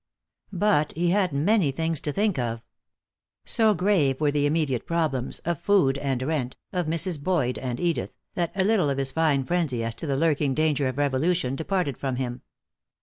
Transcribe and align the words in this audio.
But 0.55 0.93
he 0.93 1.11
had 1.11 1.31
many 1.31 1.69
things 1.69 2.01
to 2.01 2.11
think 2.11 2.39
of. 2.39 2.63
So 3.45 3.75
grave 3.75 4.19
were 4.19 4.31
the 4.31 4.47
immediate 4.47 4.87
problems, 4.87 5.37
of 5.45 5.61
food 5.61 5.99
and 5.99 6.23
rent, 6.23 6.57
of 6.73 6.87
Mrs. 6.87 7.21
Boyd 7.23 7.59
and 7.59 7.79
Edith, 7.79 8.15
that 8.33 8.51
a 8.55 8.63
little 8.63 8.89
of 8.89 8.97
his 8.97 9.11
fine 9.11 9.43
frenzy 9.43 9.83
as 9.83 9.93
to 9.93 10.07
the 10.07 10.17
lurking 10.17 10.55
danger 10.55 10.87
of 10.87 10.97
revolution 10.97 11.55
departed 11.55 11.99
from 11.99 12.15
him. 12.15 12.41